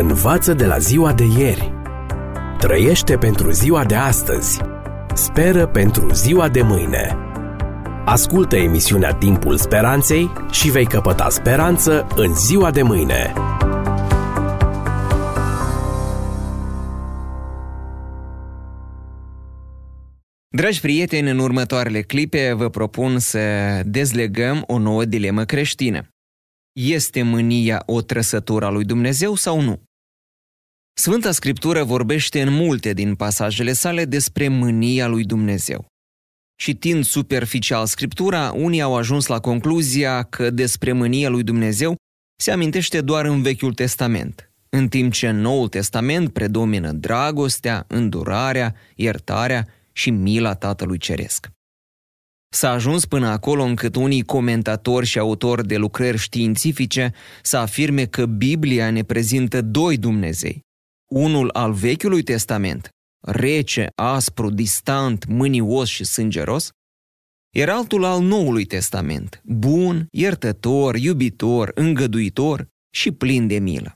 Învață 0.00 0.54
de 0.54 0.66
la 0.66 0.78
ziua 0.78 1.12
de 1.12 1.24
ieri. 1.38 1.72
Trăiește 2.58 3.16
pentru 3.16 3.50
ziua 3.50 3.84
de 3.84 3.94
astăzi. 3.94 4.60
Speră 5.14 5.66
pentru 5.66 6.12
ziua 6.12 6.48
de 6.48 6.62
mâine. 6.62 7.16
Ascultă 8.04 8.56
emisiunea 8.56 9.14
Timpul 9.14 9.56
Speranței 9.56 10.32
și 10.50 10.70
vei 10.70 10.86
căpăta 10.86 11.28
speranță 11.28 12.06
în 12.16 12.34
ziua 12.34 12.70
de 12.70 12.82
mâine. 12.82 13.32
Dragi 20.48 20.80
prieteni, 20.80 21.30
în 21.30 21.38
următoarele 21.38 22.02
clipe 22.02 22.52
vă 22.52 22.68
propun 22.68 23.18
să 23.18 23.40
dezlegăm 23.84 24.64
o 24.66 24.78
nouă 24.78 25.04
dilemă 25.04 25.44
creștină. 25.44 26.08
Este 26.72 27.22
mânia 27.22 27.82
o 27.86 28.00
trăsătură 28.00 28.66
a 28.66 28.70
lui 28.70 28.84
Dumnezeu 28.84 29.34
sau 29.34 29.60
nu? 29.60 29.87
Sfânta 31.00 31.32
Scriptură 31.32 31.84
vorbește 31.84 32.42
în 32.42 32.52
multe 32.52 32.92
din 32.92 33.14
pasajele 33.14 33.72
sale 33.72 34.04
despre 34.04 34.48
mânia 34.48 35.06
lui 35.06 35.24
Dumnezeu. 35.24 35.86
Citind 36.60 37.04
superficial 37.04 37.86
Scriptura, 37.86 38.52
unii 38.56 38.80
au 38.80 38.96
ajuns 38.96 39.26
la 39.26 39.40
concluzia 39.40 40.22
că 40.22 40.50
despre 40.50 40.92
mânia 40.92 41.28
lui 41.28 41.42
Dumnezeu 41.42 41.96
se 42.40 42.50
amintește 42.50 43.00
doar 43.00 43.24
în 43.24 43.42
Vechiul 43.42 43.74
Testament, 43.74 44.50
în 44.68 44.88
timp 44.88 45.12
ce 45.12 45.28
în 45.28 45.40
Noul 45.40 45.68
Testament 45.68 46.32
predomină 46.32 46.92
dragostea, 46.92 47.84
îndurarea, 47.88 48.74
iertarea 48.94 49.66
și 49.92 50.10
mila 50.10 50.54
Tatălui 50.54 50.98
Ceresc. 50.98 51.48
S-a 52.48 52.70
ajuns 52.70 53.04
până 53.04 53.28
acolo 53.28 53.62
încât 53.62 53.96
unii 53.96 54.22
comentatori 54.22 55.06
și 55.06 55.18
autori 55.18 55.66
de 55.66 55.76
lucrări 55.76 56.18
științifice 56.18 57.12
să 57.42 57.56
afirme 57.56 58.04
că 58.04 58.26
Biblia 58.26 58.90
ne 58.90 59.02
prezintă 59.02 59.62
doi 59.62 59.96
Dumnezei. 59.96 60.66
Unul 61.08 61.50
al 61.52 61.72
Vechiului 61.72 62.22
Testament, 62.22 62.88
rece, 63.20 63.90
aspru, 63.94 64.50
distant, 64.50 65.26
mânios 65.26 65.88
și 65.88 66.04
sângeros, 66.04 66.70
iar 67.54 67.68
altul 67.68 68.04
al 68.04 68.22
Noului 68.22 68.64
Testament, 68.64 69.40
bun, 69.44 70.06
iertător, 70.10 70.96
iubitor, 70.96 71.70
îngăduitor 71.74 72.68
și 72.94 73.10
plin 73.12 73.46
de 73.46 73.58
milă. 73.58 73.92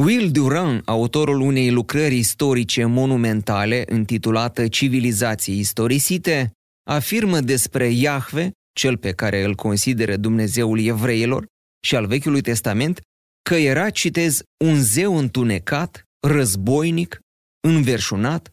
Will 0.00 0.30
Durant, 0.30 0.88
autorul 0.88 1.40
unei 1.40 1.70
lucrări 1.70 2.16
istorice 2.16 2.84
monumentale 2.84 3.84
intitulată 3.92 4.68
Civilizații 4.68 5.58
istorisite, 5.58 6.52
afirmă 6.86 7.40
despre 7.40 7.88
Iahve, 7.88 8.50
cel 8.72 8.96
pe 8.96 9.12
care 9.12 9.44
îl 9.44 9.54
consideră 9.54 10.16
Dumnezeul 10.16 10.80
evreilor 10.80 11.46
și 11.86 11.96
al 11.96 12.06
Vechiului 12.06 12.40
Testament, 12.40 13.00
că 13.48 13.54
era, 13.54 13.90
citez, 13.90 14.42
un 14.64 14.82
zeu 14.82 15.16
întunecat, 15.16 16.04
războinic, 16.26 17.20
înverșunat, 17.60 18.50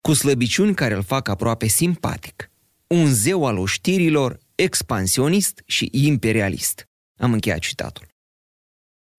cu 0.00 0.12
slăbiciuni 0.12 0.74
care 0.74 0.94
îl 0.94 1.02
fac 1.02 1.28
aproape 1.28 1.66
simpatic. 1.66 2.50
Un 2.86 3.12
zeu 3.12 3.46
al 3.46 3.58
oștirilor, 3.58 4.38
expansionist 4.54 5.62
și 5.66 5.88
imperialist. 5.92 6.84
Am 7.20 7.32
încheiat 7.32 7.58
citatul. 7.58 8.06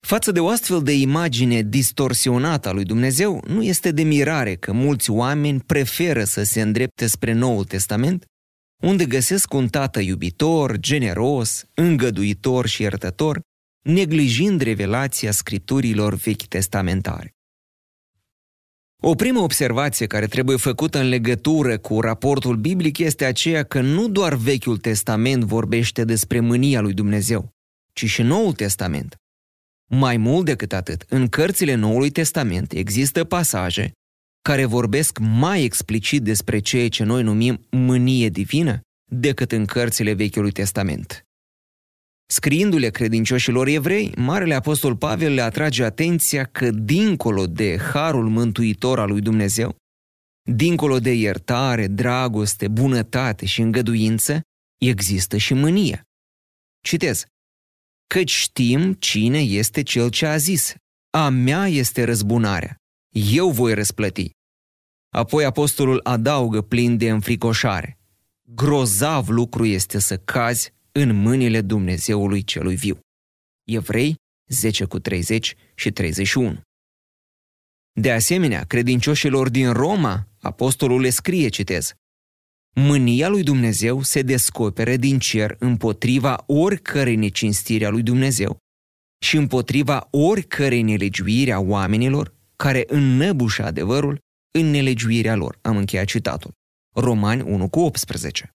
Față 0.08 0.32
de 0.32 0.40
o 0.40 0.48
astfel 0.48 0.82
de 0.84 0.94
imagine 0.94 1.62
distorsionată 1.62 2.70
a 2.70 2.72
lui 2.72 2.84
Dumnezeu, 2.84 3.44
nu 3.48 3.64
este 3.64 3.92
de 3.92 4.04
mirare 4.04 4.56
că 4.56 4.72
mulți 4.72 5.10
oameni 5.10 5.62
preferă 5.62 6.24
să 6.24 6.44
se 6.44 6.62
îndrepte 6.62 7.08
spre 7.08 7.32
Noul 7.32 7.66
Testament 7.66 8.26
unde 8.82 9.06
găsesc 9.06 9.54
un 9.54 9.68
tată 9.68 10.00
iubitor, 10.00 10.78
generos, 10.78 11.66
îngăduitor 11.74 12.68
și 12.68 12.82
iertător, 12.82 13.42
neglijind 13.84 14.62
revelația 14.62 15.32
scripturilor 15.32 16.14
vechi 16.14 16.48
testamentare. 16.48 17.34
O 19.02 19.16
primă 19.16 19.40
observație 19.40 20.08
care 20.08 20.28
trebuie 20.28 20.58
făcută 20.58 21.00
în 21.00 21.08
legătură 21.08 21.78
cu 21.78 22.00
raportul 22.00 22.56
biblic 22.56 22.98
este 22.98 23.26
aceea 23.26 23.64
că 23.64 23.82
nu 23.82 24.08
doar 24.08 24.34
Vechiul 24.34 24.78
Testament 24.78 25.44
vorbește 25.44 26.04
despre 26.04 26.40
mânia 26.40 26.82
lui 26.82 26.94
Dumnezeu, 26.94 27.50
ci 27.94 28.06
și 28.06 28.22
Noul 28.22 28.54
Testament. 28.54 29.16
Mai 29.90 30.18
mult 30.18 30.46
decât 30.46 30.74
atât, 30.74 31.06
în 31.10 31.28
cărțile 31.28 31.74
Noului 31.74 32.10
Testament 32.10 32.72
există 32.72 33.24
pasaje 33.24 33.92
care 34.42 34.66
vorbesc 34.66 35.18
mai 35.20 35.64
explicit 35.64 36.24
despre 36.24 36.60
ceea 36.60 36.90
ce 36.90 37.04
noi 37.04 37.24
numim 37.24 37.66
mânie 37.70 38.30
divină 38.30 38.82
decât 39.12 39.52
în 39.52 39.66
cărțile 39.66 40.14
Vechiului 40.14 40.52
Testament. 40.52 41.24
Scriindu-le 42.26 42.90
credincioșilor 42.90 43.68
evrei, 43.68 44.14
Marele 44.18 44.54
Apostol 44.54 44.98
Pavel 44.98 45.34
le 45.34 45.42
atrage 45.42 45.84
atenția 45.84 46.44
că 46.44 46.70
dincolo 46.72 47.48
de 47.48 47.78
harul 47.78 48.30
mântuitor 48.30 49.00
al 49.00 49.10
lui 49.10 49.22
Dumnezeu, 49.22 49.76
dincolo 50.52 51.00
de 51.00 51.14
iertare, 51.14 51.88
dragoste, 51.88 52.68
bunătate 52.68 53.46
și 53.46 53.62
îngăduință, 53.62 54.42
există 54.82 55.38
și 55.38 55.54
mânie. 55.54 56.02
Citez. 56.82 57.24
Căci 58.08 58.32
știm 58.32 58.94
cine 58.94 59.40
este 59.40 59.84
cel 59.84 60.10
ce 60.10 60.26
a 60.26 60.38
zis, 60.38 60.76
a 61.10 61.30
mea 61.30 61.68
este 61.68 62.04
răzbunarea, 62.04 62.76
eu 63.10 63.52
voi 63.52 63.74
răsplăti. 63.74 64.32
Apoi 65.10 65.46
apostolul 65.46 66.00
adaugă 66.04 66.62
plin 66.62 66.98
de 66.98 67.10
înfricoșare. 67.10 67.98
Grozav 68.42 69.30
lucru 69.30 69.66
este 69.66 70.00
să 70.00 70.18
cazi 70.18 70.74
în 71.00 71.16
mâinile 71.16 71.62
Dumnezeului 71.62 72.44
celui 72.44 72.76
viu. 72.76 73.00
Evrei 73.64 74.16
10 74.50 74.86
cu 74.86 75.00
30 75.00 75.56
și 75.76 75.92
31. 75.92 76.62
De 78.00 78.12
asemenea, 78.12 78.64
credincioșilor 78.64 79.50
din 79.50 79.72
Roma, 79.72 80.28
apostolul 80.42 81.02
le 81.02 81.10
scrie, 81.10 81.50
citez, 81.50 81.94
Mânia 82.76 83.28
lui 83.28 83.44
Dumnezeu 83.44 84.02
se 84.02 84.22
descopere 84.22 84.98
din 84.98 85.20
cer 85.20 85.56
împotriva 85.60 86.44
oricărei 86.48 87.16
necinstiri 87.16 87.86
a 87.86 87.90
lui 87.90 88.04
Dumnezeu 88.04 88.58
și 89.24 89.38
împotriva 89.38 90.08
oricărei 90.12 90.82
nelegiuiri 90.82 91.52
a 91.52 91.60
oamenilor 91.60 92.34
care 92.56 92.84
înnăbușă 92.88 93.64
adevărul 93.64 94.20
în 94.52 94.66
nelegiuirea 94.66 95.36
lor. 95.36 95.58
Am 95.62 95.78
încheiat 95.78 96.06
citatul. 96.06 96.52
Romani 96.96 97.42
1 97.42 97.70
cu 97.70 97.80
18. 97.80 98.50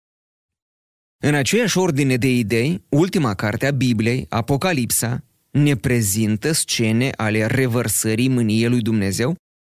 În 1.21 1.35
aceeași 1.35 1.79
ordine 1.79 2.17
de 2.17 2.33
idei, 2.33 2.85
ultima 2.89 3.35
carte 3.35 3.67
a 3.67 3.71
Bibliei, 3.71 4.27
Apocalipsa, 4.29 5.25
ne 5.51 5.77
prezintă 5.77 6.53
scene 6.53 7.11
ale 7.17 7.47
revărsării 7.47 8.29
mâniei 8.29 8.69
lui 8.69 8.81
Dumnezeu 8.81 9.37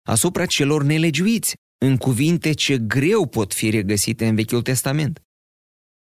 asupra 0.08 0.46
celor 0.46 0.84
nelegiuiți, 0.84 1.54
în 1.86 1.98
cuvinte 1.98 2.52
ce 2.52 2.78
greu 2.78 3.26
pot 3.26 3.54
fi 3.54 3.70
regăsite 3.70 4.28
în 4.28 4.36
Vechiul 4.36 4.62
Testament. 4.62 5.22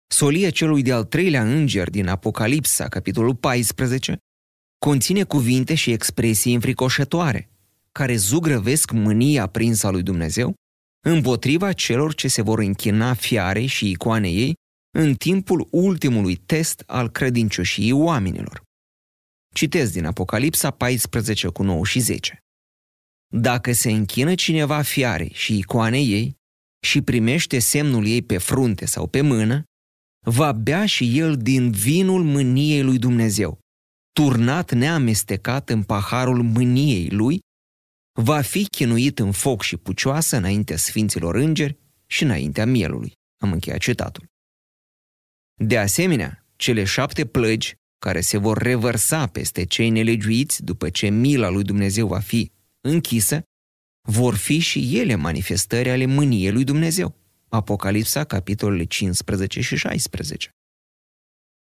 Solia 0.07 0.51
celui 0.51 0.83
de-al 0.83 1.05
treilea 1.05 1.43
înger 1.43 1.91
din 1.91 2.09
Apocalipsa, 2.09 2.89
capitolul 2.89 3.35
14, 3.35 4.17
conține 4.79 5.23
cuvinte 5.23 5.75
și 5.75 5.91
expresii 5.91 6.55
înfricoșătoare, 6.55 7.51
care 7.93 8.17
zugrăvesc 8.17 8.91
mânia 8.91 9.43
aprinsă 9.43 9.87
a 9.87 9.91
lui 9.91 10.03
Dumnezeu 10.03 10.55
împotriva 11.07 11.73
celor 11.73 12.15
ce 12.15 12.29
se 12.29 12.43
vor 12.43 12.59
închina 12.59 13.15
fiarei 13.15 13.67
și 13.67 13.91
icoanei 13.91 14.37
ei 14.37 14.55
în 14.91 15.15
timpul 15.15 15.69
ultimului 15.71 16.37
test 16.37 16.83
al 16.87 17.11
credincioșiei 17.11 17.93
oamenilor. 17.93 18.63
Citez 19.55 19.91
din 19.91 20.05
Apocalipsa 20.05 20.71
14 20.71 21.49
cu 21.49 21.63
9 21.63 21.85
și 21.85 21.99
10. 21.99 22.39
Dacă 23.35 23.73
se 23.73 23.91
închină 23.91 24.35
cineva 24.35 24.83
fiarei 24.83 25.33
și 25.35 25.59
icoanei 25.59 26.13
ei 26.13 26.37
și 26.87 27.03
primește 27.03 27.59
semnul 27.59 28.07
ei 28.07 28.23
pe 28.23 28.39
frunte 28.39 28.87
sau 28.87 29.07
pe 29.07 29.21
mână, 29.21 29.63
va 30.27 30.53
bea 30.53 30.87
și 30.87 31.19
el 31.19 31.37
din 31.37 31.71
vinul 31.71 32.23
mâniei 32.23 32.83
lui 32.83 32.99
Dumnezeu, 32.99 33.59
turnat 34.13 34.73
neamestecat 34.73 35.71
în 35.71 35.83
paharul 35.83 36.43
mâniei 36.43 37.09
lui 37.09 37.41
va 38.21 38.41
fi 38.41 38.65
chinuit 38.65 39.19
în 39.19 39.33
foc 39.33 39.63
și 39.63 39.77
pucioasă 39.77 40.37
înaintea 40.37 40.77
sfinților 40.77 41.35
îngeri 41.35 41.79
și 42.07 42.23
înaintea 42.23 42.67
mielului. 42.67 43.13
Am 43.43 43.53
încheiat 43.53 43.79
citatul. 43.79 44.28
De 45.59 45.79
asemenea, 45.79 46.47
cele 46.57 46.85
șapte 46.85 47.27
plăgi 47.27 47.75
care 47.99 48.21
se 48.21 48.37
vor 48.37 48.59
revărsa 48.59 49.27
peste 49.27 49.65
cei 49.65 49.91
nelegiuiți 49.91 50.65
după 50.65 50.91
ce 50.91 51.09
mila 51.09 51.49
lui 51.49 51.63
Dumnezeu 51.63 52.07
va 52.07 52.19
fi 52.19 52.51
închisă, 52.81 53.43
vor 54.09 54.35
fi 54.35 54.59
și 54.59 54.99
ele 54.99 55.15
manifestări 55.15 55.91
ale 55.91 56.07
mâniei 56.07 56.53
lui 56.53 56.65
Dumnezeu. 56.65 57.15
Apocalipsa, 57.49 58.25
capitolele 58.25 58.85
15 58.85 59.61
și 59.61 59.77
16. 59.77 60.49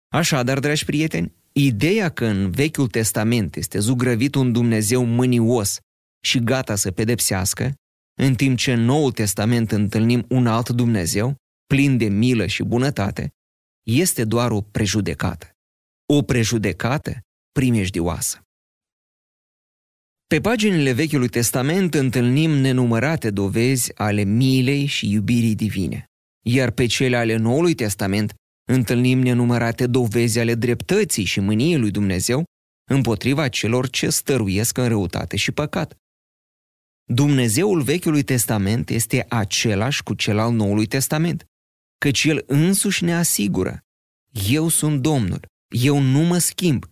Așadar, 0.09 0.59
dragi 0.59 0.85
prieteni, 0.85 1.33
ideea 1.53 2.09
că 2.09 2.27
în 2.27 2.51
Vechiul 2.51 2.89
Testament 2.89 3.57
este 3.57 3.79
zugrăvit 3.79 4.35
un 4.35 4.53
Dumnezeu 4.53 5.05
mânios 5.05 5.79
și 6.25 6.39
gata 6.39 6.75
să 6.75 6.91
pedepsească, 6.91 7.75
în 8.21 8.35
timp 8.35 8.59
ce 8.59 8.73
în 8.73 8.81
Noul 8.81 9.13
Testament 9.13 9.73
întâlnim 9.73 10.25
un 10.29 10.47
alt 10.47 10.69
Dumnezeu, 10.69 11.37
plin 11.67 11.97
de 11.97 12.09
milă 12.09 12.47
și 12.47 12.63
bunătate, 12.63 13.29
este 13.89 14.25
doar 14.25 14.51
o 14.51 14.61
prejudecată. 14.61 15.51
O 16.13 16.23
prejudecată 16.23 17.21
primejdioasă. 17.53 18.43
Pe 20.27 20.41
paginile 20.41 20.93
Vechiului 20.93 21.29
Testament 21.29 21.95
întâlnim 21.95 22.51
nenumărate 22.51 23.31
dovezi 23.31 23.97
ale 23.97 24.23
milei 24.23 24.87
și 24.87 25.11
iubirii 25.11 25.55
divine, 25.55 26.05
iar 26.47 26.71
pe 26.71 26.87
cele 26.87 27.17
ale 27.17 27.37
Noului 27.37 27.75
Testament 27.75 28.35
întâlnim 28.71 29.19
nenumărate 29.19 29.87
dovezi 29.87 30.39
ale 30.39 30.55
dreptății 30.55 31.25
și 31.25 31.41
mâniei 31.41 31.79
lui 31.79 31.91
Dumnezeu 31.91 32.45
împotriva 32.91 33.49
celor 33.49 33.89
ce 33.91 34.11
stăruiesc 34.11 34.77
în 34.77 34.89
răutate 34.89 35.37
și 35.37 35.53
păcat. 35.53 35.97
Dumnezeul 37.05 37.83
Vechiului 37.83 38.23
Testament 38.23 38.89
este 38.89 39.27
același 39.29 40.03
cu 40.03 40.15
cel 40.15 40.39
al 40.39 40.53
Noului 40.53 40.87
Testament, 40.87 41.45
căci 41.99 42.25
El 42.25 42.45
însuși 42.47 43.05
ne 43.05 43.15
asigură. 43.15 43.81
Eu 44.49 44.69
sunt 44.69 45.03
Domnul, 45.03 45.47
eu 45.69 45.99
nu 45.99 46.21
mă 46.21 46.39
schimb. 46.39 46.85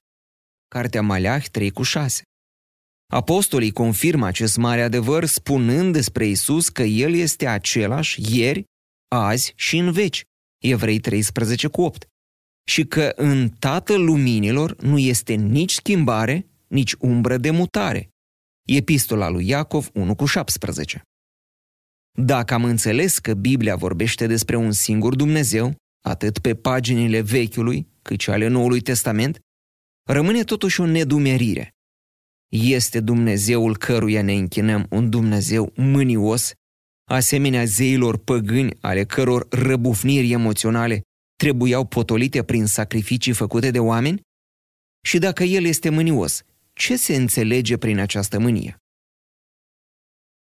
Cartea 0.68 1.02
Maleah 1.02 1.48
3 1.48 1.70
cu 1.70 1.82
6. 1.82 2.22
Apostolii 3.12 3.70
confirmă 3.70 4.26
acest 4.26 4.56
mare 4.56 4.82
adevăr 4.82 5.24
spunând 5.24 5.92
despre 5.92 6.26
Isus 6.26 6.68
că 6.68 6.82
El 6.82 7.14
este 7.14 7.46
același 7.46 8.38
ieri, 8.38 8.64
azi 9.08 9.52
și 9.56 9.76
în 9.76 9.92
veci. 9.92 10.22
Evrei 10.62 11.00
13 11.00 11.68
cu 11.68 11.82
8. 11.82 12.06
Și 12.68 12.84
că 12.84 13.12
în 13.16 13.48
Tatăl 13.48 14.04
Luminilor 14.04 14.76
nu 14.76 14.98
este 14.98 15.34
nici 15.34 15.72
schimbare, 15.72 16.46
nici 16.66 16.92
umbră 16.92 17.36
de 17.36 17.50
mutare. 17.50 18.08
Epistola 18.66 19.28
lui 19.28 19.48
Iacov 19.48 19.90
1 19.92 20.14
cu 20.14 20.24
17. 20.24 21.02
Dacă 22.16 22.54
am 22.54 22.64
înțeles 22.64 23.18
că 23.18 23.34
Biblia 23.34 23.76
vorbește 23.76 24.26
despre 24.26 24.56
un 24.56 24.72
singur 24.72 25.14
Dumnezeu, 25.16 25.74
atât 26.04 26.38
pe 26.38 26.54
paginile 26.54 27.20
Vechiului, 27.20 27.88
cât 28.02 28.20
și 28.20 28.30
ale 28.30 28.46
Noului 28.46 28.80
Testament, 28.80 29.38
rămâne 30.08 30.42
totuși 30.42 30.80
o 30.80 30.86
nedumerire. 30.86 31.70
Este 32.52 33.00
Dumnezeul 33.00 33.76
căruia 33.76 34.22
ne 34.22 34.32
închinăm 34.32 34.86
un 34.90 35.10
Dumnezeu 35.10 35.72
mânios, 35.76 36.52
asemenea 37.10 37.64
zeilor 37.64 38.18
păgâni 38.18 38.76
ale 38.80 39.04
căror 39.04 39.46
răbufniri 39.50 40.32
emoționale 40.32 41.00
trebuiau 41.36 41.84
potolite 41.84 42.42
prin 42.42 42.66
sacrificii 42.66 43.32
făcute 43.32 43.70
de 43.70 43.78
oameni? 43.78 44.20
Și 45.06 45.18
dacă 45.18 45.42
El 45.44 45.64
este 45.64 45.88
mânios, 45.88 46.42
ce 46.72 46.96
se 46.96 47.16
înțelege 47.16 47.76
prin 47.76 47.98
această 47.98 48.38
mânie? 48.38 48.76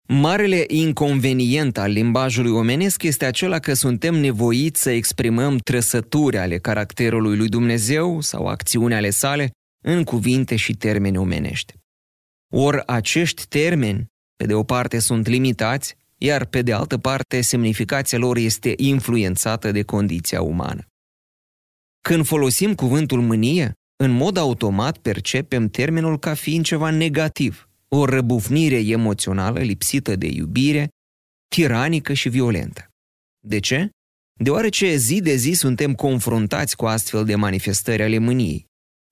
Marele 0.09 0.65
inconvenient 0.69 1.79
al 1.79 1.91
limbajului 1.91 2.51
omenesc 2.51 3.03
este 3.03 3.25
acela 3.25 3.59
că 3.59 3.75
suntem 3.75 4.15
nevoiți 4.15 4.83
să 4.83 4.91
exprimăm 4.91 5.59
trăsături 5.59 6.39
ale 6.39 6.59
caracterului 6.59 7.37
lui 7.37 7.49
Dumnezeu 7.49 8.21
sau 8.21 8.47
acțiuni 8.47 8.95
ale 8.95 9.11
sale 9.11 9.51
în 9.85 10.05
cuvinte 10.05 10.57
și 10.57 10.73
termeni 10.73 11.17
omenești. 11.17 11.75
Ori 12.55 12.87
acești 12.87 13.47
termeni, 13.49 14.07
pe 14.37 14.47
de 14.47 14.55
o 14.55 14.63
parte, 14.63 14.99
sunt 14.99 15.27
limitați, 15.27 15.95
iar 16.17 16.45
pe 16.45 16.63
de 16.63 16.73
altă 16.73 16.99
parte, 16.99 17.41
semnificația 17.41 18.19
lor 18.19 18.37
este 18.37 18.73
influențată 18.77 19.71
de 19.71 19.83
condiția 19.83 20.43
umană. 20.43 20.87
Când 22.01 22.27
folosim 22.27 22.75
cuvântul 22.75 23.21
mânie, 23.21 23.73
în 23.97 24.11
mod 24.11 24.37
automat 24.37 24.99
percepem 24.99 25.69
termenul 25.69 26.19
ca 26.19 26.35
fiind 26.35 26.65
ceva 26.65 26.91
negativ, 26.91 27.69
o 27.97 28.05
răbufnire 28.05 28.79
emoțională 28.79 29.61
lipsită 29.61 30.17
de 30.17 30.27
iubire, 30.27 30.89
tiranică 31.49 32.13
și 32.13 32.29
violentă. 32.29 32.87
De 33.47 33.59
ce? 33.59 33.91
Deoarece 34.41 34.97
zi 34.97 35.21
de 35.21 35.35
zi 35.35 35.53
suntem 35.53 35.95
confruntați 35.95 36.77
cu 36.77 36.87
astfel 36.87 37.25
de 37.25 37.35
manifestări 37.35 38.03
ale 38.03 38.19
mâniei, 38.19 38.65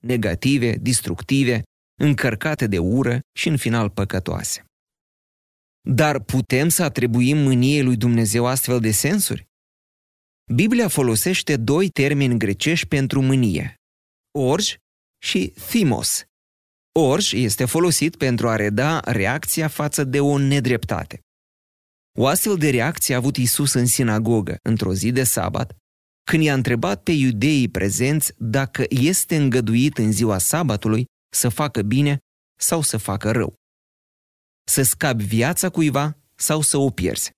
negative, 0.04 0.76
destructive, 0.76 1.62
încărcate 2.00 2.66
de 2.66 2.78
ură 2.78 3.20
și 3.38 3.48
în 3.48 3.56
final 3.56 3.90
păcătoase. 3.90 4.64
Dar 5.88 6.20
putem 6.20 6.68
să 6.68 6.82
atribuim 6.82 7.36
mâniei 7.36 7.82
lui 7.82 7.96
Dumnezeu 7.96 8.46
astfel 8.46 8.80
de 8.80 8.90
sensuri? 8.90 9.46
Biblia 10.54 10.88
folosește 10.88 11.56
doi 11.56 11.88
termeni 11.88 12.38
grecești 12.38 12.86
pentru 12.86 13.22
mânie, 13.22 13.74
orj 14.38 14.76
și 15.22 15.48
thimos. 15.48 16.24
Orj 16.98 17.32
este 17.32 17.64
folosit 17.64 18.16
pentru 18.16 18.48
a 18.48 18.56
reda 18.56 19.00
reacția 19.00 19.68
față 19.68 20.04
de 20.04 20.20
o 20.20 20.38
nedreptate. 20.38 21.20
O 22.18 22.26
astfel 22.26 22.56
de 22.56 22.70
reacție 22.70 23.14
a 23.14 23.16
avut 23.16 23.36
Isus 23.36 23.72
în 23.72 23.86
sinagogă, 23.86 24.56
într-o 24.62 24.94
zi 24.94 25.12
de 25.12 25.24
sabat, 25.24 25.76
când 26.30 26.42
i-a 26.42 26.54
întrebat 26.54 27.02
pe 27.02 27.12
iudeii 27.12 27.68
prezenți 27.68 28.32
dacă 28.38 28.84
este 28.88 29.36
îngăduit 29.36 29.98
în 29.98 30.12
ziua 30.12 30.38
sabatului 30.38 31.04
să 31.32 31.48
facă 31.48 31.82
bine 31.82 32.18
sau 32.60 32.82
să 32.82 32.96
facă 32.96 33.30
rău. 33.30 33.54
Să 34.64 34.82
scapi 34.82 35.24
viața 35.24 35.68
cuiva 35.68 36.16
sau 36.34 36.60
să 36.60 36.76
o 36.76 36.90
pierzi. 36.90 37.30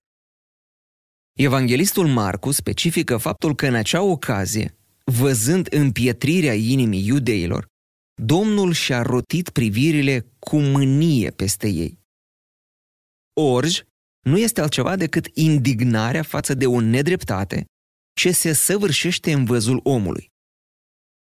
Evanghelistul 1.39 2.07
Marcu 2.07 2.51
specifică 2.51 3.17
faptul 3.17 3.55
că 3.55 3.67
în 3.67 3.75
acea 3.75 4.03
ocazie, 4.03 4.77
văzând 5.05 5.67
împietrirea 5.71 6.55
inimii 6.55 7.07
iudeilor, 7.07 7.67
Domnul 8.15 8.73
și-a 8.73 9.03
rotit 9.03 9.51
privirile 9.51 10.27
cu 10.39 10.61
mânie 10.61 11.31
peste 11.31 11.69
ei. 11.69 11.99
Orj 13.33 13.81
nu 14.21 14.39
este 14.39 14.61
altceva 14.61 14.97
decât 14.97 15.27
indignarea 15.35 16.23
față 16.23 16.55
de 16.55 16.67
o 16.67 16.81
nedreptate 16.81 17.65
ce 18.15 18.33
se 18.33 18.53
săvârșește 18.53 19.33
în 19.33 19.45
văzul 19.45 19.81
omului. 19.83 20.31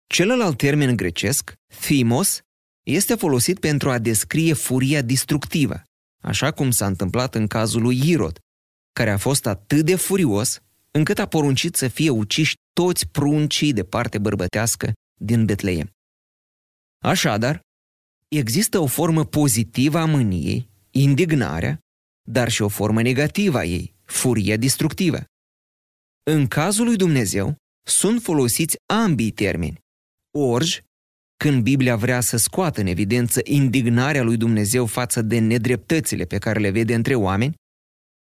Celălalt 0.07 0.57
termen 0.57 0.95
grecesc, 0.95 1.53
thimos, 1.79 2.39
este 2.87 3.15
folosit 3.15 3.59
pentru 3.59 3.89
a 3.89 3.97
descrie 3.97 4.53
furia 4.53 5.01
destructivă, 5.01 5.81
așa 6.23 6.51
cum 6.51 6.71
s-a 6.71 6.85
întâmplat 6.85 7.35
în 7.35 7.47
cazul 7.47 7.81
lui 7.81 8.09
Irod, 8.09 8.39
care 8.93 9.11
a 9.11 9.17
fost 9.17 9.45
atât 9.45 9.85
de 9.85 9.95
furios 9.95 10.59
încât 10.91 11.19
a 11.19 11.27
poruncit 11.27 11.75
să 11.75 11.87
fie 11.87 12.09
uciși 12.09 12.53
toți 12.73 13.07
pruncii 13.07 13.73
de 13.73 13.83
parte 13.83 14.17
bărbătească 14.17 14.93
din 15.19 15.45
Betleem. 15.45 15.94
Așadar, 17.05 17.61
există 18.27 18.79
o 18.79 18.85
formă 18.85 19.25
pozitivă 19.25 19.97
a 19.97 20.05
mâniei, 20.05 20.69
indignarea, 20.91 21.79
dar 22.29 22.49
și 22.49 22.61
o 22.61 22.67
formă 22.67 23.01
negativă 23.01 23.57
a 23.57 23.63
ei, 23.63 23.95
furia 24.03 24.57
destructivă. 24.57 25.23
În 26.31 26.47
cazul 26.47 26.85
lui 26.85 26.95
Dumnezeu, 26.95 27.55
sunt 27.87 28.21
folosiți 28.21 28.77
ambii 28.85 29.31
termeni, 29.31 29.79
orj, 30.37 30.79
când 31.37 31.63
Biblia 31.63 31.95
vrea 31.95 32.21
să 32.21 32.37
scoată 32.37 32.81
în 32.81 32.87
evidență 32.87 33.41
indignarea 33.43 34.23
lui 34.23 34.37
Dumnezeu 34.37 34.85
față 34.85 35.21
de 35.21 35.39
nedreptățile 35.39 36.25
pe 36.25 36.37
care 36.37 36.59
le 36.59 36.69
vede 36.69 36.95
între 36.95 37.15
oameni, 37.15 37.55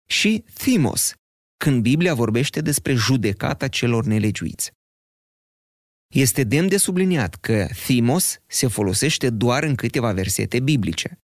și 0.08 0.44
thimos, 0.54 1.14
când 1.56 1.82
Biblia 1.82 2.14
vorbește 2.14 2.60
despre 2.60 2.94
judecata 2.94 3.68
celor 3.68 4.04
nelegiuiți. 4.04 4.72
Este 6.14 6.45
demn 6.45 6.69
de 6.69 6.76
subliniat 6.76 7.35
că 7.35 7.67
thimos 7.73 8.38
se 8.47 8.67
folosește 8.67 9.31
doar 9.31 9.62
în 9.62 9.75
câteva 9.75 10.12
versete 10.12 10.61
biblice. 10.61 11.19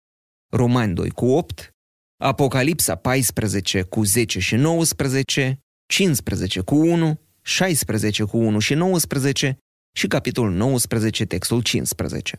Romani 0.53 0.95
2 0.95 1.11
cu 1.11 1.27
8, 1.27 1.71
Apocalipsa 2.17 2.97
14 2.97 3.83
cu 3.83 4.05
10 4.05 4.39
și 4.39 4.55
19, 4.55 5.59
15 5.87 6.61
cu 6.61 6.75
1, 6.75 7.21
16 7.43 8.25
cu 8.25 8.37
1 8.37 8.59
și 8.59 8.75
19 8.75 9.59
și 9.97 10.07
capitolul 10.07 10.53
19, 10.53 11.25
textul 11.25 11.63
15. 11.63 12.39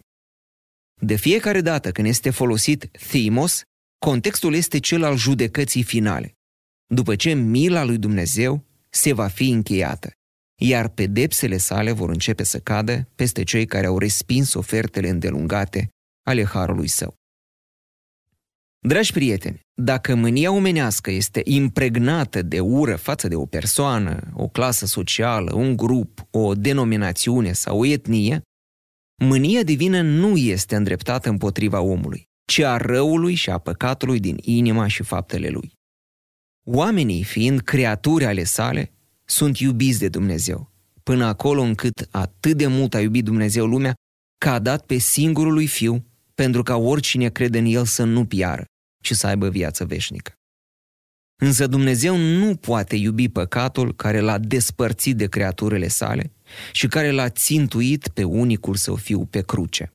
De 1.02 1.16
fiecare 1.16 1.62
dată 1.62 1.92
când 1.92 2.08
este 2.08 2.30
folosit 2.30 2.90
thimos, 2.92 3.62
contextul 4.06 4.54
este 4.54 4.80
cel 4.80 5.04
al 5.04 5.18
judecății 5.18 5.84
finale, 5.84 6.34
după 6.94 7.16
ce 7.16 7.34
mila 7.34 7.84
lui 7.84 7.98
Dumnezeu 7.98 8.66
se 8.90 9.14
va 9.14 9.28
fi 9.28 9.50
încheiată 9.50 10.12
iar 10.62 10.88
pedepsele 10.88 11.58
sale 11.58 11.92
vor 11.92 12.10
începe 12.10 12.44
să 12.44 12.60
cadă 12.60 13.08
peste 13.16 13.44
cei 13.44 13.66
care 13.66 13.86
au 13.86 13.98
respins 13.98 14.54
ofertele 14.54 15.10
îndelungate 15.10 15.90
ale 16.24 16.46
harului 16.46 16.88
său. 16.88 17.16
Dragi 18.80 19.12
prieteni, 19.12 19.60
dacă 19.74 20.16
mânia 20.16 20.52
omenească 20.52 21.12
este 21.12 21.42
impregnată 21.44 22.42
de 22.42 22.60
ură 22.60 22.96
față 22.96 23.28
de 23.28 23.36
o 23.36 23.46
persoană, 23.46 24.32
o 24.34 24.48
clasă 24.48 24.86
socială, 24.86 25.54
un 25.54 25.76
grup, 25.76 26.28
o 26.32 26.54
denominațiune 26.54 27.52
sau 27.52 27.80
o 27.80 27.86
etnie, 27.86 28.42
mânia 29.24 29.64
divină 29.64 30.02
nu 30.02 30.38
este 30.38 30.76
îndreptată 30.76 31.30
împotriva 31.30 31.80
omului, 31.80 32.24
ci 32.46 32.60
a 32.60 32.78
răului 32.78 33.34
și 33.34 33.50
a 33.50 33.58
păcatului 33.58 34.20
din 34.20 34.38
inima 34.42 34.88
și 34.88 35.04
faptele 35.04 35.50
lui. 35.50 35.72
Oamenii, 36.66 37.24
fiind 37.24 37.62
creaturi 37.62 38.26
ale 38.26 38.44
sale, 38.44 38.92
sunt 39.30 39.58
iubiți 39.58 40.00
de 40.00 40.10
Dumnezeu, 40.10 40.72
până 41.04 41.26
acolo 41.26 41.62
încât 41.62 42.08
atât 42.12 42.58
de 42.58 42.68
mult 42.68 42.94
a 42.94 43.02
iubit 43.02 43.24
Dumnezeu 43.24 43.66
lumea, 43.66 43.94
că 44.38 44.50
a 44.50 44.60
dat 44.60 44.86
pe 44.86 44.98
singurul 44.98 45.54
lui 45.54 45.68
Fiu, 45.68 46.06
pentru 46.36 46.64
ca 46.64 46.76
oricine 46.76 47.30
crede 47.30 47.58
în 47.58 47.66
El 47.66 47.86
să 47.86 48.04
nu 48.04 48.26
piară, 48.26 48.66
ci 49.04 49.12
să 49.12 49.28
aibă 49.28 49.50
viață 49.50 49.86
veșnică. 49.86 50.32
Însă 51.42 51.68
Dumnezeu 51.68 52.18
nu 52.18 52.56
poate 52.56 52.96
iubi 52.96 53.30
păcatul 53.30 53.96
care 53.96 54.20
l-a 54.20 54.38
despărțit 54.38 55.18
de 55.18 55.28
creaturile 55.28 55.88
sale 55.88 56.32
și 56.72 56.88
care 56.88 57.12
l-a 57.12 57.30
țintuit 57.30 58.08
pe 58.08 58.24
unicul 58.24 58.76
său 58.76 58.96
fiu 58.96 59.26
pe 59.26 59.42
cruce. 59.42 59.92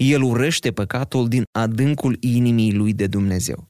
El 0.00 0.22
urăște 0.22 0.72
păcatul 0.72 1.28
din 1.28 1.42
adâncul 1.58 2.16
inimii 2.20 2.72
lui 2.72 2.92
de 2.92 3.06
Dumnezeu. 3.06 3.66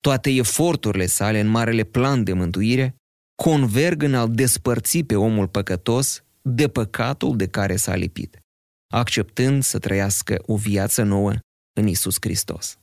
Toate 0.00 0.30
eforturile 0.30 1.06
sale 1.06 1.40
în 1.40 1.46
marele 1.46 1.84
plan 1.84 2.24
de 2.24 2.32
mântuire 2.32 2.96
converg 3.42 4.02
în 4.02 4.14
a-l 4.14 4.30
despărți 4.30 5.02
pe 5.02 5.16
omul 5.16 5.48
păcătos 5.48 6.24
de 6.42 6.68
păcatul 6.68 7.36
de 7.36 7.46
care 7.48 7.76
s-a 7.76 7.94
lipit, 7.94 8.38
acceptând 8.92 9.62
să 9.62 9.78
trăiască 9.78 10.42
o 10.46 10.56
viață 10.56 11.02
nouă 11.02 11.32
în 11.72 11.86
Isus 11.86 12.16
Hristos. 12.20 12.78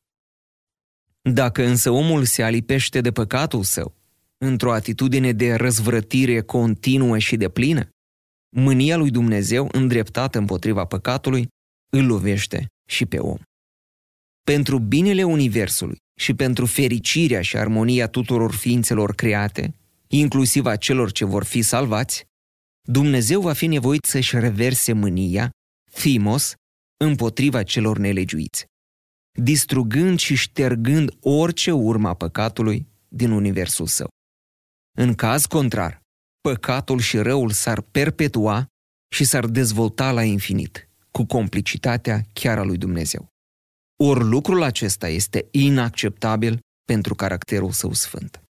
Dacă 1.22 1.64
însă 1.66 1.90
omul 1.90 2.26
se 2.26 2.44
alipește 2.44 3.02
de 3.02 3.12
păcatul 3.12 3.64
său, 3.64 3.96
într-o 4.38 4.74
atitudine 4.74 5.32
de 5.32 5.54
răzvrătire 5.54 6.42
continuă 6.42 7.18
și 7.18 7.38
de 7.38 7.50
plină, 7.50 7.90
mânia 8.56 8.98
lui 8.98 9.12
Dumnezeu, 9.12 9.70
îndreptată 9.72 10.38
împotriva 10.38 10.86
păcatului, 10.86 11.48
îl 11.90 12.06
lovește 12.06 12.68
și 12.90 13.06
pe 13.06 13.20
om. 13.20 13.38
Pentru 14.44 14.80
binele 14.80 15.24
Universului 15.24 15.98
și 16.20 16.34
pentru 16.34 16.66
fericirea 16.66 17.42
și 17.42 17.58
armonia 17.58 18.08
tuturor 18.08 18.54
ființelor 18.54 19.16
create, 19.16 19.74
inclusiv 20.14 20.66
a 20.66 20.76
celor 20.76 21.12
ce 21.12 21.26
vor 21.26 21.44
fi 21.44 21.62
salvați, 21.62 22.26
Dumnezeu 22.88 23.42
va 23.42 23.54
fi 23.54 23.68
nevoit 23.68 24.06
să-și 24.06 24.40
reverse 24.40 24.94
mânia, 24.94 25.50
thimos, 25.92 26.54
împotriva 26.98 27.64
celor 27.64 27.98
nelegiuiți, 27.98 28.66
distrugând 29.40 30.20
și 30.20 30.36
ștergând 30.36 31.12
orice 31.22 31.72
urma 31.72 32.14
păcatului 32.14 32.88
din 33.08 33.32
universul 33.32 33.88
său. 33.88 34.08
În 34.98 35.16
caz 35.16 35.46
contrar, 35.46 36.02
păcatul 36.42 37.00
și 37.00 37.18
răul 37.18 37.52
s-ar 37.52 37.82
perpetua 37.82 38.66
și 39.16 39.24
s-ar 39.24 39.46
dezvolta 39.46 40.12
la 40.12 40.24
infinit, 40.24 40.90
cu 41.12 41.26
complicitatea 41.26 42.26
chiar 42.34 42.58
a 42.58 42.64
lui 42.64 42.78
Dumnezeu. 42.78 43.28
Ori 44.04 44.24
lucrul 44.24 44.62
acesta 44.64 45.08
este 45.08 45.48
inacceptabil 45.52 46.60
pentru 46.86 47.16
caracterul 47.16 47.72
său 47.72 47.94
sfânt. 47.94 48.43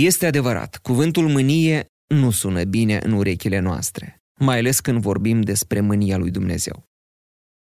Este 0.00 0.26
adevărat, 0.26 0.76
cuvântul 0.76 1.28
mânie 1.28 1.86
nu 2.06 2.30
sună 2.30 2.64
bine 2.64 2.98
în 3.02 3.12
urechile 3.12 3.58
noastre, 3.58 4.22
mai 4.40 4.58
ales 4.58 4.80
când 4.80 5.00
vorbim 5.00 5.40
despre 5.40 5.80
mânia 5.80 6.16
lui 6.16 6.30
Dumnezeu. 6.30 6.84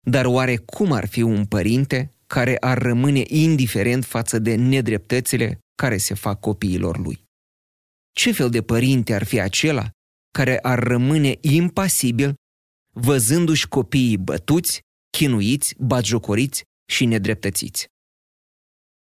Dar 0.05 0.25
oare 0.25 0.55
cum 0.55 0.91
ar 0.91 1.07
fi 1.07 1.21
un 1.21 1.45
părinte 1.45 2.13
care 2.25 2.57
ar 2.59 2.77
rămâne 2.77 3.23
indiferent 3.27 4.05
față 4.05 4.39
de 4.39 4.55
nedreptățile 4.55 5.59
care 5.75 5.97
se 5.97 6.13
fac 6.13 6.39
copiilor 6.39 6.97
lui? 6.97 7.23
Ce 8.11 8.31
fel 8.31 8.49
de 8.49 8.61
părinte 8.61 9.13
ar 9.13 9.23
fi 9.23 9.39
acela 9.39 9.89
care 10.31 10.59
ar 10.59 10.79
rămâne 10.79 11.37
impasibil 11.41 12.33
văzându-și 12.93 13.67
copiii 13.67 14.17
bătuți, 14.17 14.81
chinuiți, 15.17 15.75
batjocoriți 15.77 16.63
și 16.91 17.05
nedreptățiți? 17.05 17.87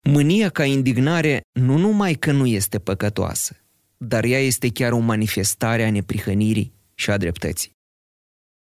Mânia 0.09 0.49
ca 0.49 0.65
indignare 0.65 1.41
nu 1.51 1.77
numai 1.77 2.13
că 2.13 2.31
nu 2.31 2.45
este 2.45 2.79
păcătoasă, 2.79 3.55
dar 3.97 4.23
ea 4.23 4.39
este 4.39 4.71
chiar 4.71 4.91
o 4.91 4.99
manifestare 4.99 5.83
a 5.83 5.91
neprihănirii 5.91 6.73
și 6.93 7.09
a 7.09 7.17
dreptății. 7.17 7.71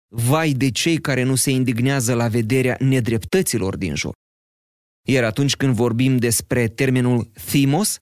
Vai 0.08 0.52
de 0.52 0.72
cei 0.72 0.98
care 0.98 1.24
nu 1.24 1.36
se 1.36 1.52
indignează 1.52 2.14
la 2.14 2.28
vederea 2.28 2.78
nedreptăților 2.80 3.78
din 3.78 3.96
jur. 3.96 4.14
Iar 5.08 5.24
atunci 5.24 5.56
când 5.56 5.76
vorbim 5.76 6.18
despre 6.18 6.68
termenul 6.68 7.32
thimos, 7.46 7.98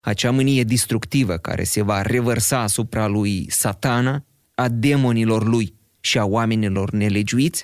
acea 0.00 0.30
mânie 0.30 0.64
distructivă 0.64 1.36
care 1.36 1.64
se 1.64 1.82
va 1.82 2.02
revărsa 2.02 2.60
asupra 2.60 3.06
lui 3.06 3.50
satana, 3.50 4.24
a 4.54 4.68
demonilor 4.68 5.46
lui 5.46 5.74
și 6.00 6.18
a 6.18 6.24
oamenilor 6.24 6.90
nelegiuiți, 6.90 7.62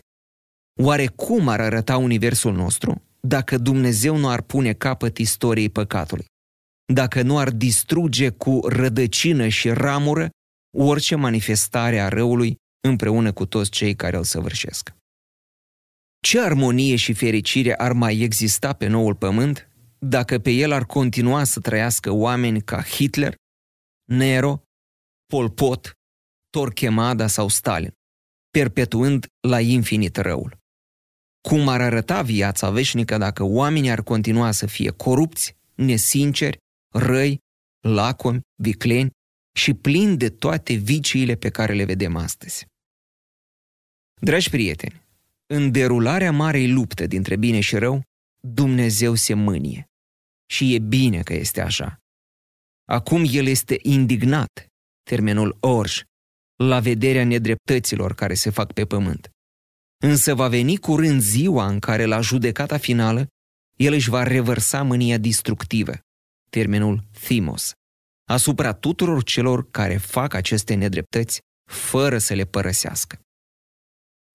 oare 0.80 1.06
cum 1.06 1.48
ar 1.48 1.60
arăta 1.60 1.96
universul 1.96 2.52
nostru 2.52 3.02
dacă 3.26 3.58
Dumnezeu 3.58 4.16
nu 4.16 4.28
ar 4.28 4.42
pune 4.42 4.72
capăt 4.72 5.18
istoriei 5.18 5.70
păcatului? 5.70 6.24
Dacă 6.92 7.22
nu 7.22 7.38
ar 7.38 7.50
distruge 7.50 8.30
cu 8.30 8.60
rădăcină 8.66 9.48
și 9.48 9.70
ramură 9.70 10.28
orice 10.76 11.14
manifestare 11.14 12.00
a 12.00 12.08
răului 12.08 12.56
împreună 12.88 13.32
cu 13.32 13.46
toți 13.46 13.70
cei 13.70 13.94
care 13.94 14.16
îl 14.16 14.24
săvârșesc. 14.24 14.92
Ce 16.20 16.40
armonie 16.40 16.96
și 16.96 17.12
fericire 17.12 17.74
ar 17.74 17.92
mai 17.92 18.18
exista 18.18 18.72
pe 18.72 18.86
noul 18.86 19.14
pământ 19.14 19.68
dacă 19.98 20.38
pe 20.38 20.50
el 20.50 20.72
ar 20.72 20.84
continua 20.84 21.44
să 21.44 21.60
trăiască 21.60 22.10
oameni 22.10 22.62
ca 22.62 22.82
Hitler, 22.82 23.34
Nero, 24.04 24.62
Pol 25.26 25.50
Pot, 25.50 25.92
Torquemada 26.50 27.26
sau 27.26 27.48
Stalin, 27.48 27.92
perpetuând 28.50 29.26
la 29.48 29.60
infinit 29.60 30.16
răul. 30.16 30.63
Cum 31.48 31.68
ar 31.68 31.80
arăta 31.80 32.22
viața 32.22 32.70
veșnică 32.70 33.18
dacă 33.18 33.42
oamenii 33.42 33.90
ar 33.90 34.02
continua 34.02 34.50
să 34.50 34.66
fie 34.66 34.90
corupți, 34.90 35.56
nesinceri, 35.74 36.58
răi, 36.92 37.38
lacomi, 37.80 38.40
vicleni 38.62 39.10
și 39.56 39.74
plini 39.74 40.16
de 40.16 40.28
toate 40.28 40.74
viciile 40.74 41.34
pe 41.34 41.50
care 41.50 41.72
le 41.74 41.84
vedem 41.84 42.16
astăzi. 42.16 42.66
Dragi 44.20 44.50
prieteni, 44.50 45.02
în 45.46 45.70
derularea 45.70 46.32
marei 46.32 46.72
lupte 46.72 47.06
dintre 47.06 47.36
bine 47.36 47.60
și 47.60 47.76
rău, 47.76 48.02
Dumnezeu 48.40 49.14
se 49.14 49.34
mânie. 49.34 49.84
Și 50.50 50.74
e 50.74 50.78
bine 50.78 51.22
că 51.22 51.34
este 51.34 51.60
așa. 51.60 51.98
Acum 52.88 53.24
El 53.30 53.46
este 53.46 53.76
indignat, 53.82 54.66
termenul 55.02 55.56
orș, 55.60 56.02
la 56.56 56.80
vederea 56.80 57.24
nedreptăților 57.24 58.14
care 58.14 58.34
se 58.34 58.50
fac 58.50 58.72
pe 58.72 58.84
pământ. 58.84 59.33
Însă 60.04 60.34
va 60.34 60.48
veni 60.48 60.76
curând 60.76 61.20
ziua 61.20 61.66
în 61.66 61.78
care, 61.78 62.04
la 62.04 62.20
judecata 62.20 62.78
finală, 62.78 63.26
El 63.76 63.92
își 63.92 64.10
va 64.10 64.22
revărsa 64.22 64.82
mânia 64.82 65.18
distructivă, 65.18 65.92
termenul 66.50 67.04
thimos, 67.10 67.72
asupra 68.28 68.72
tuturor 68.72 69.22
celor 69.22 69.70
care 69.70 69.96
fac 69.96 70.34
aceste 70.34 70.74
nedreptăți 70.74 71.40
fără 71.70 72.18
să 72.18 72.34
le 72.34 72.44
părăsească. 72.44 73.18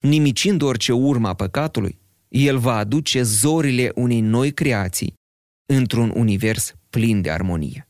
Nimicind 0.03 0.61
orice 0.61 0.93
urma 0.93 1.33
păcatului, 1.33 1.99
el 2.27 2.57
va 2.57 2.77
aduce 2.77 3.21
zorile 3.21 3.91
unei 3.95 4.19
noi 4.19 4.53
creații 4.53 5.13
într-un 5.65 6.11
univers 6.15 6.73
plin 6.89 7.21
de 7.21 7.31
armonie. 7.31 7.87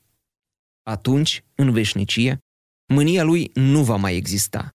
Atunci, 0.83 1.43
în 1.55 1.71
veșnicie, 1.71 2.37
mânia 2.93 3.23
lui 3.23 3.51
nu 3.53 3.83
va 3.83 3.95
mai 3.95 4.15
exista, 4.15 4.69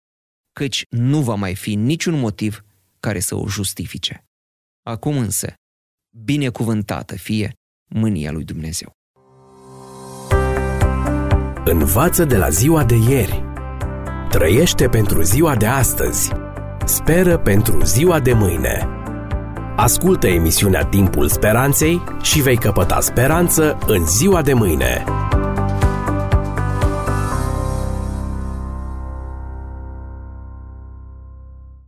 căci 0.52 0.84
nu 0.88 1.22
va 1.22 1.34
mai 1.34 1.54
fi 1.54 1.74
niciun 1.74 2.18
motiv 2.18 2.64
care 3.06 3.20
să 3.20 3.34
o 3.34 3.48
justifice. 3.48 4.24
Acum 4.82 5.18
însă, 5.18 5.54
binecuvântată 6.24 7.16
fie 7.16 7.52
mânia 7.88 8.30
lui 8.30 8.44
Dumnezeu. 8.44 8.92
Învață 11.64 12.24
de 12.24 12.36
la 12.36 12.48
ziua 12.48 12.84
de 12.84 12.94
ieri. 12.94 13.42
Trăiește 14.28 14.88
pentru 14.88 15.22
ziua 15.22 15.56
de 15.56 15.66
astăzi. 15.66 16.32
Speră 16.84 17.38
pentru 17.38 17.84
ziua 17.84 18.20
de 18.20 18.32
mâine. 18.32 18.88
Ascultă 19.76 20.26
emisiunea 20.26 20.84
Timpul 20.84 21.28
Speranței 21.28 22.02
și 22.22 22.40
vei 22.40 22.56
căpăta 22.56 23.00
speranță 23.00 23.78
în 23.86 24.06
ziua 24.06 24.42
de 24.42 24.52
mâine. 24.52 25.04